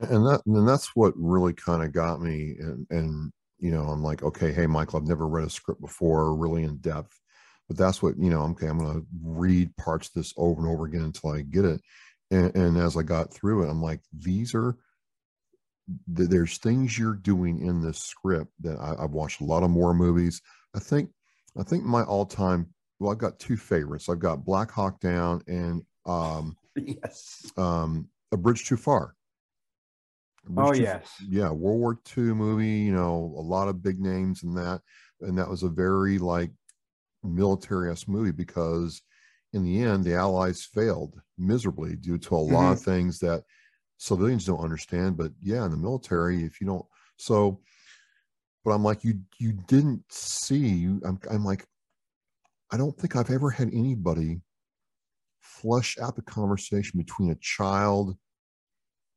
[0.00, 2.56] And that and that's what really kind of got me.
[2.60, 6.34] And and you know, I'm like, okay, hey, Michael, I've never read a script before,
[6.34, 7.18] really in depth.
[7.66, 8.42] But that's what you know.
[8.42, 11.64] Okay, I'm going to read parts of this over and over again until I get
[11.64, 11.80] it.
[12.30, 14.76] And, and as I got through it, I'm like, these are
[16.06, 19.94] there's things you're doing in this script that I, have watched a lot of more
[19.94, 20.40] movies.
[20.74, 21.10] I think
[21.58, 24.08] I think my all time well, I've got two favorites.
[24.08, 29.14] I've got Black Hawk Down and um, yes, um, A Bridge Too Far.
[30.56, 32.66] oh too, yes, yeah, World War II movie.
[32.66, 34.80] You know, a lot of big names in that,
[35.20, 36.50] and that was a very like
[37.22, 39.02] military esque movie because
[39.52, 42.54] in the end the Allies failed miserably due to a mm-hmm.
[42.54, 43.42] lot of things that
[43.98, 45.16] civilians don't understand.
[45.16, 47.60] But yeah, in the military, if you don't, so.
[48.64, 50.84] But I'm like, you you didn't see.
[51.04, 51.66] I'm I'm like,
[52.72, 54.40] I don't think I've ever had anybody
[55.40, 58.16] flush out the conversation between a child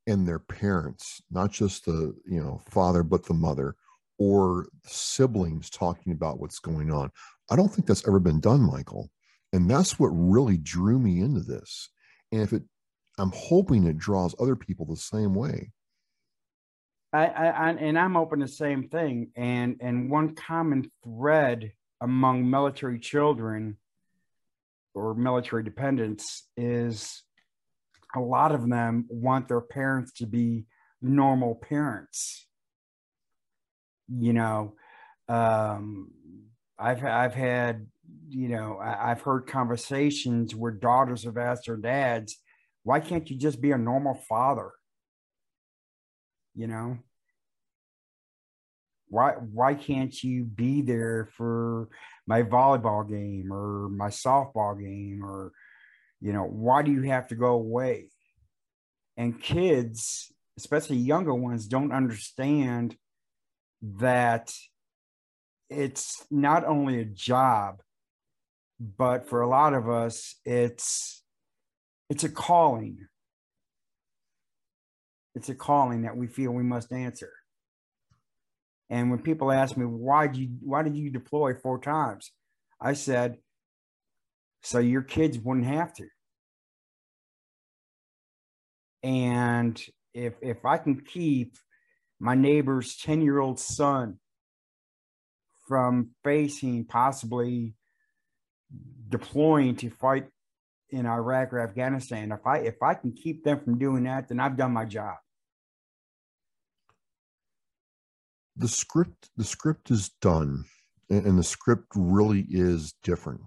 [0.07, 3.75] and their parents, not just the you know father but the mother
[4.17, 7.09] or siblings talking about what's going on.
[7.49, 9.09] I don't think that's ever been done, Michael.
[9.51, 11.89] And that's what really drew me into this.
[12.31, 12.63] And if it
[13.21, 15.71] I'm hoping it draws other people the same way.
[17.13, 19.31] I, I, and I'm hoping the same thing.
[19.35, 23.77] And and one common thread among military children
[24.95, 27.23] or military dependents is
[28.15, 30.65] a lot of them want their parents to be
[31.01, 32.47] normal parents.
[34.09, 34.73] You know,
[35.29, 36.11] um,
[36.79, 37.85] I've I've had
[38.29, 42.39] you know I've heard conversations where daughters have asked their dads,
[42.83, 44.71] "Why can't you just be a normal father?"
[46.53, 46.97] You know,
[49.11, 51.89] why why can't you be there for
[52.25, 55.51] my volleyball game or my softball game or
[56.21, 58.07] you know why do you have to go away
[59.17, 62.95] and kids especially younger ones don't understand
[63.81, 64.53] that
[65.69, 67.81] it's not only a job
[68.79, 71.20] but for a lot of us it's
[72.11, 73.07] it's a calling.
[75.33, 77.31] It's a calling that we feel we must answer.
[78.89, 82.33] And when people ask me why did you why did you deploy four times,
[82.81, 83.37] I said,
[84.61, 86.07] so your kids wouldn't have to.
[89.03, 89.81] And
[90.13, 91.55] if if I can keep
[92.19, 94.19] my neighbor's 10 year old son
[95.65, 97.75] from facing possibly
[99.07, 100.25] deploying to fight
[100.91, 104.39] in Iraq or Afghanistan, if I if I can keep them from doing that, then
[104.39, 105.15] I've done my job.
[108.61, 110.63] the script the script is done
[111.09, 113.41] and, the script really is different.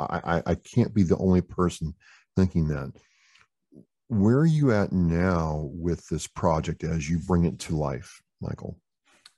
[0.00, 1.94] I, I, I can't be the only person
[2.34, 2.92] thinking that.
[4.08, 8.80] Where are you at now with this project as you bring it to life michael?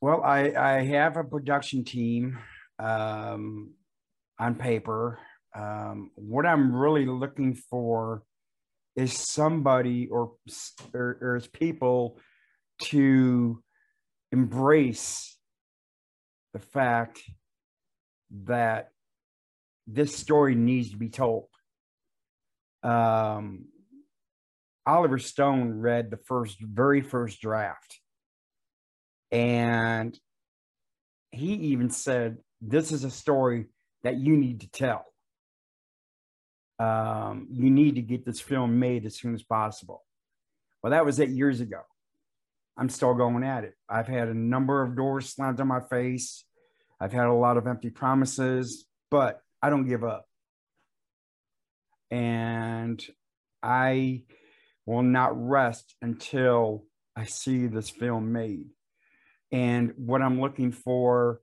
[0.01, 2.38] Well i i have a production team
[2.78, 3.74] um,
[4.38, 5.18] on paper
[5.55, 8.22] um, what i'm really looking for
[8.96, 10.32] is somebody or
[10.94, 12.18] or, or is people
[12.80, 13.62] to
[14.32, 15.36] embrace
[16.53, 17.20] the fact
[18.44, 18.90] that
[19.86, 21.46] this story needs to be told.
[22.82, 23.66] Um,
[24.86, 28.01] Oliver Stone read the first, very first draft,
[29.30, 30.18] and
[31.30, 33.66] he even said, "This is a story
[34.03, 35.09] that you need to tell.
[36.80, 40.04] Um, you need to get this film made as soon as possible."
[40.82, 41.82] Well, that was eight years ago.
[42.76, 43.74] I'm still going at it.
[43.88, 46.44] I've had a number of doors slammed on my face.
[46.98, 50.26] I've had a lot of empty promises, but I don't give up.
[52.10, 53.04] And
[53.62, 54.22] I
[54.86, 58.70] will not rest until I see this film made.
[59.52, 61.40] And what I'm looking for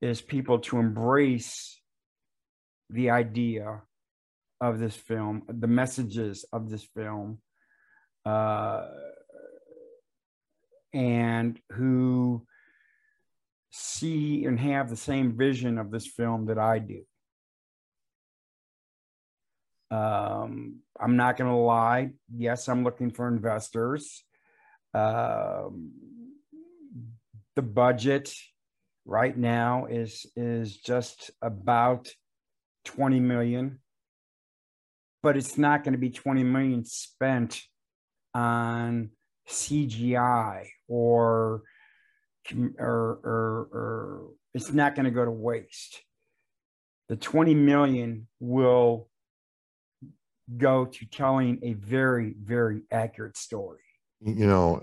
[0.00, 1.80] is people to embrace
[2.90, 3.82] the idea
[4.64, 7.38] of this film, the messages of this film,
[8.24, 8.86] uh,
[10.92, 12.46] and who
[13.70, 17.02] see and have the same vision of this film that I do.
[19.90, 22.10] Um, I'm not going to lie.
[22.34, 24.24] Yes, I'm looking for investors.
[24.94, 25.92] Um,
[27.56, 28.32] the budget
[29.04, 32.08] right now is is just about
[32.84, 33.80] 20 million,
[35.24, 37.62] but it's not going to be 20 million spent
[38.34, 39.08] on
[39.48, 41.62] CGI or
[42.78, 46.02] or or, or it's not going to go to waste.
[47.08, 49.08] The 20 million will
[50.58, 53.80] go to telling a very, very accurate story.
[54.20, 54.82] You know,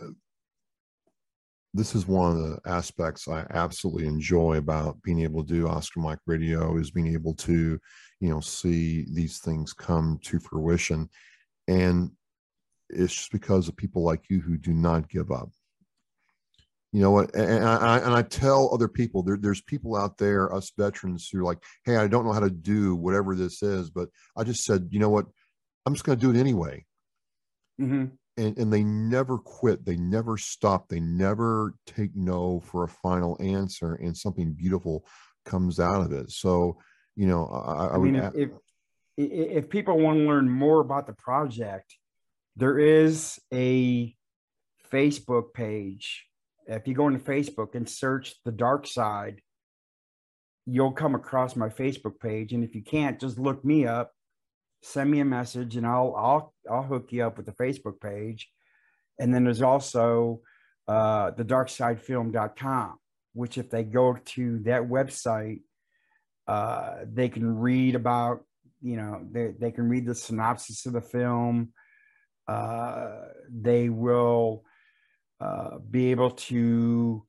[1.73, 6.01] this is one of the aspects I absolutely enjoy about being able to do Oscar
[6.01, 7.79] Mike Radio is being able to,
[8.19, 11.09] you know, see these things come to fruition.
[11.67, 12.11] And
[12.89, 15.49] it's just because of people like you who do not give up.
[16.91, 17.33] You know what?
[17.33, 21.39] And I, and I tell other people there, there's people out there, us veterans, who
[21.39, 24.65] are like, hey, I don't know how to do whatever this is, but I just
[24.65, 25.25] said, you know what?
[25.85, 26.85] I'm just going to do it anyway.
[27.79, 32.87] Mm-hmm and, and they never quit they never stop they never take no for a
[32.87, 35.05] final answer and something beautiful
[35.45, 36.31] comes out of it.
[36.31, 36.77] So
[37.15, 38.49] you know i, I, I mean if, if,
[39.17, 41.95] if people want to learn more about the project
[42.55, 44.15] there is a
[44.91, 46.25] facebook page.
[46.67, 49.41] If you go into facebook and search the dark side
[50.65, 52.53] you'll come across my facebook page.
[52.53, 54.13] And if you can't just look me up
[54.83, 58.49] send me a message and I'll I'll I'll hook you up with the Facebook page.
[59.19, 60.41] And then there's also
[60.87, 62.97] uh, the darksidefilm.com,
[63.33, 65.61] which if they go to that website,
[66.47, 68.43] uh, they can read about,
[68.81, 71.71] you know, they, they can read the synopsis of the film.
[72.47, 73.19] Uh,
[73.49, 74.65] they will
[75.39, 77.23] uh, be able to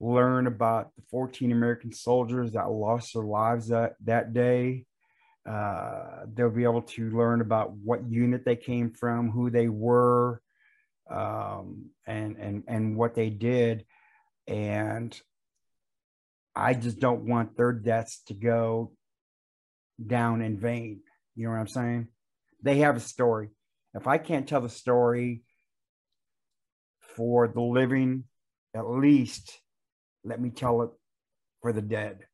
[0.00, 4.85] learn about the 14 American soldiers that lost their lives that, that day.
[5.46, 10.42] Uh, they'll be able to learn about what unit they came from, who they were,
[11.08, 13.84] um, and and and what they did.
[14.48, 15.18] And
[16.54, 18.92] I just don't want their deaths to go
[20.04, 21.00] down in vain.
[21.34, 22.08] You know what I'm saying?
[22.62, 23.50] They have a story.
[23.94, 25.42] If I can't tell the story
[27.16, 28.24] for the living,
[28.74, 29.60] at least
[30.24, 30.90] let me tell it
[31.62, 32.26] for the dead.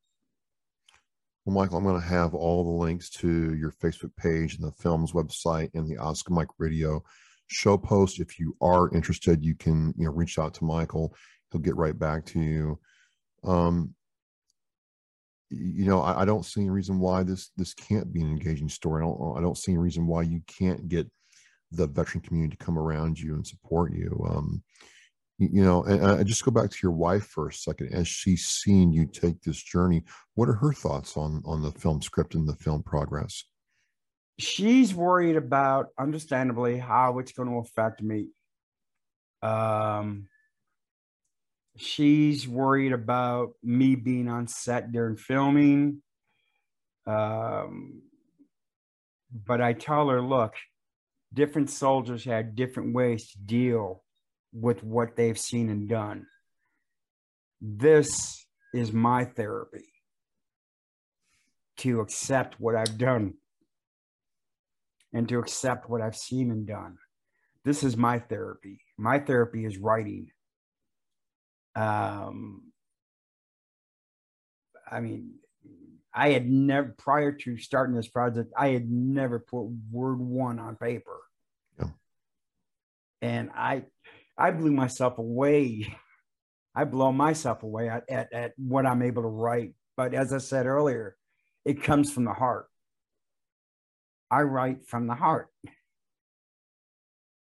[1.45, 4.73] Well, Michael, I'm going to have all the links to your Facebook page and the
[4.73, 7.03] film's website and the Oscar Mike Radio
[7.49, 8.21] show post.
[8.21, 11.15] If you are interested, you can you know reach out to Michael.
[11.51, 12.79] He'll get right back to you.
[13.43, 13.95] Um,
[15.51, 18.69] you know, I, I, don't see any reason why this this can't be an engaging
[18.69, 19.03] story.
[19.03, 21.11] I don't I don't see any reason why you can't get
[21.73, 24.25] the veteran community to come around you and support you.
[24.29, 24.63] Um,
[25.39, 27.93] you know and i just go back to your wife for a second.
[27.93, 30.05] As she's seen you take this journey?
[30.35, 33.45] What are her thoughts on on the film script and the film progress?
[34.39, 38.29] She's worried about understandably how it's going to affect me.
[39.43, 40.29] Um
[41.77, 46.03] she's worried about me being on set during filming.
[47.07, 48.03] Um
[49.47, 50.55] but i tell her look
[51.33, 54.02] different soldiers had different ways to deal
[54.53, 56.27] with what they've seen and done.
[57.61, 59.85] This is my therapy
[61.79, 63.35] to accept what I've done
[65.13, 66.97] and to accept what I've seen and done.
[67.65, 68.81] This is my therapy.
[68.99, 70.31] My therapy is writing.
[71.75, 72.73] Um,
[74.91, 75.35] I mean,
[76.13, 80.77] I had never, prior to starting this project, I had never put word one on
[80.77, 81.19] paper.
[81.79, 81.87] Yeah.
[83.23, 83.85] And I,
[84.43, 85.97] I blew myself away.
[86.75, 89.75] I blow myself away at, at, at what I'm able to write.
[89.97, 91.17] But as I said earlier,
[91.65, 92.67] it comes from the heart.
[94.33, 95.47] I write from the heart.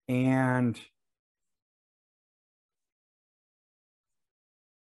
[0.09, 0.77] And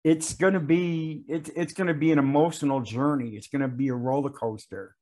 [0.03, 3.37] it's going to be it's it's going to be an emotional journey.
[3.37, 4.97] It's going to be a roller coaster.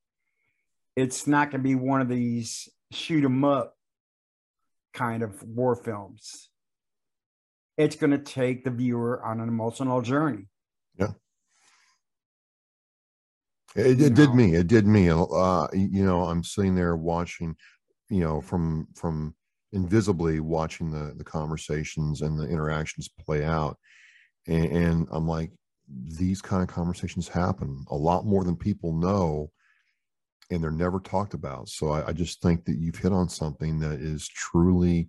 [0.96, 3.74] It's not going to be one of these shoot 'em up
[4.92, 6.50] kind of war films
[7.80, 10.46] it's going to take the viewer on an emotional journey.
[10.98, 11.12] Yeah.
[13.74, 14.54] It, it did me.
[14.54, 15.08] It did me.
[15.08, 17.56] Uh, you know, I'm sitting there watching,
[18.10, 19.34] you know, from from
[19.72, 23.78] invisibly watching the the conversations and the interactions play out,
[24.46, 25.50] and, and I'm like,
[25.88, 29.50] these kind of conversations happen a lot more than people know,
[30.50, 31.68] and they're never talked about.
[31.70, 35.08] So I, I just think that you've hit on something that is truly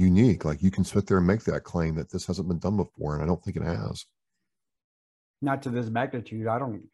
[0.00, 0.44] unique.
[0.44, 3.14] Like you can sit there and make that claim that this hasn't been done before,
[3.14, 4.04] and I don't think it has.
[5.42, 6.46] Not to this magnitude.
[6.46, 6.88] I don't.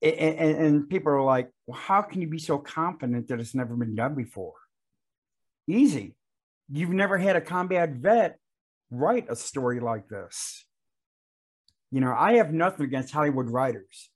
[0.00, 3.54] And, and, and people are like, well, how can you be so confident that it's
[3.54, 4.54] never been done before?
[5.68, 6.14] Easy.
[6.70, 8.38] You've never had a combat vet
[8.90, 10.64] write a story like this.
[11.90, 14.10] You know, I have nothing against Hollywood writers,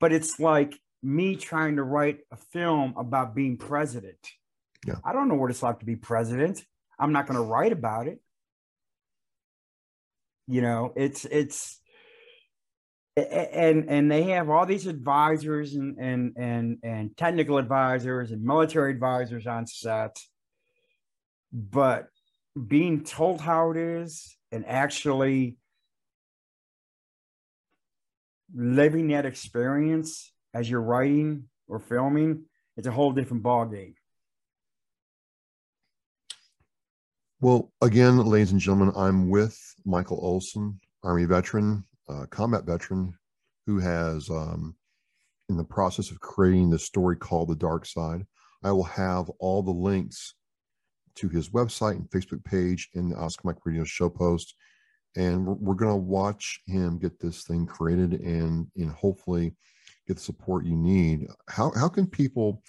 [0.00, 4.18] but it's like me trying to write a film about being president.
[4.86, 4.96] Yeah.
[5.04, 6.64] I don't know what it's like to be president.
[6.98, 8.20] I'm not going to write about it.
[10.46, 11.80] You know, it's it's
[13.16, 18.90] and and they have all these advisors and and and and technical advisors and military
[18.90, 20.18] advisors on set
[21.52, 22.08] but
[22.66, 25.56] being told how it is and actually
[28.52, 32.44] living that experience as you're writing or filming
[32.76, 33.94] it's a whole different ball game
[37.44, 43.12] well again ladies and gentlemen i'm with michael olson army veteran uh, combat veteran
[43.66, 44.74] who has um,
[45.48, 48.26] in the process of creating the story called the dark side.
[48.62, 50.34] I will have all the links
[51.16, 54.54] to his website and facebook page in the Oscar Mike radio show post.
[55.16, 59.54] And we're, we're going to watch him get this thing created and and hopefully
[60.08, 61.26] get the support you need.
[61.48, 62.62] How, how can people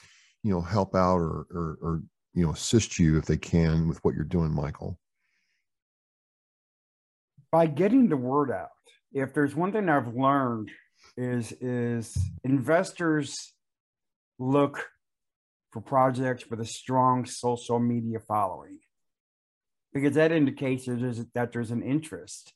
[0.43, 2.03] you know help out or, or, or
[2.36, 5.00] you know assist you if they can with what you're doing michael.
[7.52, 8.70] By getting the word out
[9.16, 10.70] if there's one thing I've learned
[11.18, 13.54] is is investors
[14.38, 14.90] look
[15.72, 18.80] for projects with a strong social media following
[19.94, 22.54] because that indicates there's, that there's an interest.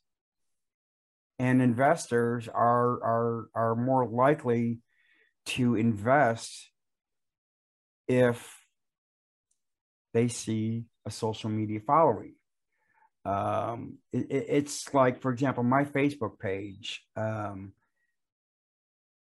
[1.38, 4.80] And investors are are are more likely
[5.46, 6.70] to invest
[8.06, 8.59] if
[10.12, 12.34] they see a social media following
[13.24, 17.02] um, it, it's like, for example, my Facebook page.
[17.16, 17.72] Um,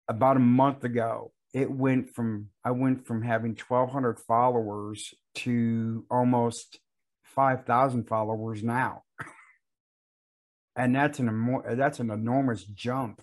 [0.08, 6.80] about a month ago, it went from I went from having 1,200 followers to almost
[7.24, 9.04] 5,000 followers now,
[10.76, 13.22] and that's an that's an enormous jump.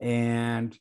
[0.00, 0.76] And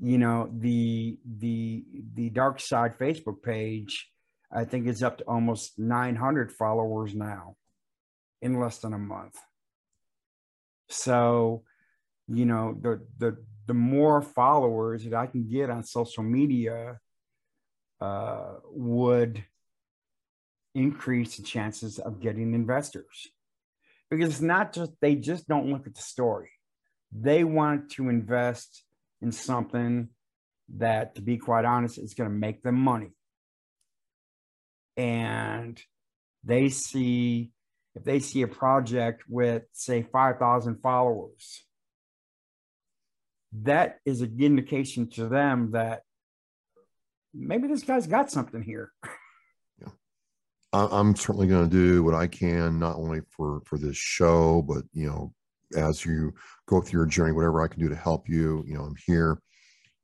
[0.00, 1.84] you know the the
[2.14, 4.08] the dark side Facebook page,
[4.54, 7.56] I think it's up to almost 900 followers now
[8.40, 9.36] in less than a month.
[10.88, 11.64] So,
[12.28, 13.36] you know, the the
[13.66, 17.00] the more followers that I can get on social media
[18.00, 19.42] uh, would
[20.74, 23.28] increase the chances of getting investors.
[24.10, 26.50] Because it's not just they just don't look at the story.
[27.10, 28.84] They want to invest
[29.20, 30.10] in something
[30.76, 33.10] that to be quite honest is going to make them money
[34.96, 35.80] and
[36.44, 37.50] they see
[37.94, 41.64] if they see a project with say 5000 followers
[43.62, 46.02] that is an indication to them that
[47.32, 48.90] maybe this guy's got something here.
[49.80, 49.88] Yeah.
[50.72, 54.82] i'm certainly going to do what i can not only for for this show but
[54.92, 55.32] you know
[55.76, 56.32] as you
[56.66, 59.38] go through your journey whatever i can do to help you you know i'm here.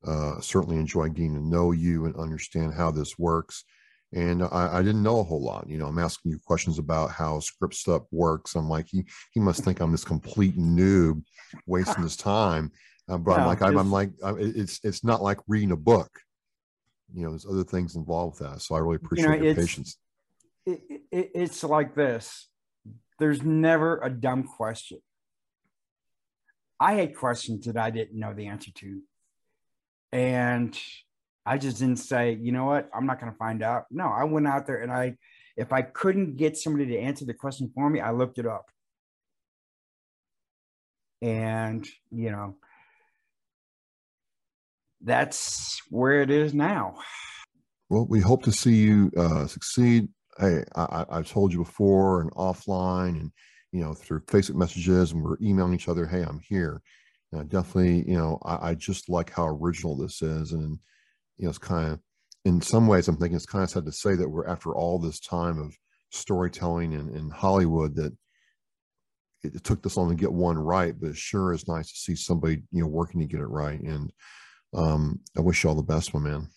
[0.02, 3.64] Uh, certainly enjoy getting to know you and understand how this works
[4.12, 5.68] and I, I, didn't know a whole lot.
[5.68, 8.56] You know, I'm asking you questions about how script stuff works.
[8.56, 11.22] I'm like, he he must think I'm this complete noob,
[11.66, 12.72] wasting his time.
[13.08, 16.10] Uh, but no, I'm like, I'm, I'm like, it's it's not like reading a book.
[17.14, 18.62] You know, there's other things involved with that.
[18.62, 19.96] So I really appreciate you know, your patience.
[20.66, 20.80] It,
[21.10, 22.48] it, it's like this.
[23.18, 24.98] There's never a dumb question.
[26.78, 29.00] I had questions that I didn't know the answer to,
[30.12, 30.78] and
[31.46, 33.86] I just didn't say, you know what, I'm not going to find out.
[33.90, 35.16] No, I went out there and I,
[35.56, 38.66] if I couldn't get somebody to answer the question for me, I looked it up.
[41.22, 42.56] And, you know,
[45.02, 46.96] that's where it is now.
[47.88, 50.08] Well, we hope to see you uh, succeed.
[50.38, 53.32] Hey, I, I told you before and offline and,
[53.72, 56.82] you know, through Facebook messages and we're emailing each other, hey, I'm here.
[57.32, 60.52] And definitely, you know, I, I just like how original this is.
[60.52, 60.78] And,
[61.40, 62.00] you know, it's kind of,
[62.44, 64.98] in some ways, I'm thinking it's kind of sad to say that we're after all
[64.98, 65.74] this time of
[66.10, 68.12] storytelling in, in Hollywood that
[69.42, 71.98] it, it took this long to get one right, but it sure is nice to
[71.98, 73.80] see somebody, you know, working to get it right.
[73.80, 74.12] And
[74.74, 76.48] um, I wish you all the best, my man.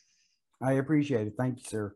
[0.61, 1.33] I appreciate it.
[1.37, 1.95] Thank you, sir.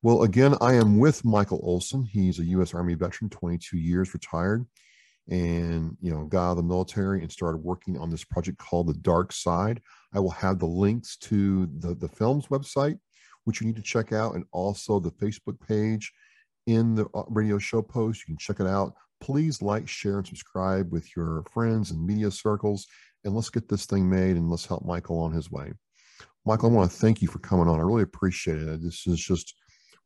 [0.00, 2.04] Well, again, I am with Michael Olson.
[2.04, 2.72] He's a U.S.
[2.72, 4.64] Army veteran, 22 years retired,
[5.28, 8.86] and you know, got out of the military and started working on this project called
[8.86, 9.80] The Dark Side.
[10.14, 12.98] I will have the links to the, the film's website,
[13.44, 16.12] which you need to check out, and also the Facebook page
[16.66, 18.20] in the uh, radio show post.
[18.20, 18.94] You can check it out.
[19.20, 22.86] Please like, share, and subscribe with your friends and media circles.
[23.24, 25.72] And let's get this thing made and let's help Michael on his way.
[26.46, 27.80] Michael, I want to thank you for coming on.
[27.80, 28.82] I really appreciate it.
[28.82, 29.54] This is just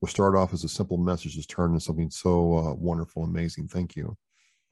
[0.01, 3.69] what started off as a simple message has turned into something so uh, wonderful, amazing.
[3.69, 4.17] Thank you.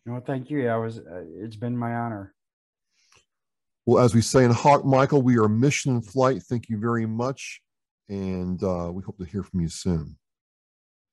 [0.06, 0.68] No, thank you.
[0.68, 0.98] I was.
[0.98, 2.34] Uh, it's been my honor.
[3.86, 6.42] Well, as we say in Hawk, Michael, we are mission in flight.
[6.42, 7.60] Thank you very much,
[8.08, 10.16] and uh, we hope to hear from you soon.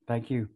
[0.06, 0.48] Thank you.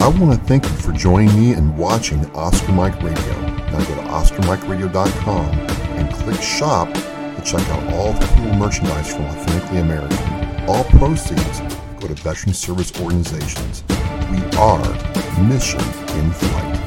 [0.00, 3.40] I want to thank you for joining me and watching Oscar Mike Radio.
[3.40, 6.88] Now go to OscarMikeRadio.com and click Shop
[7.44, 10.68] check out all the cool merchandise from Authentically American.
[10.68, 11.60] All proceeds
[12.00, 13.84] go to veteran service organizations.
[14.30, 14.82] We are
[15.42, 15.80] mission
[16.18, 16.83] in flight.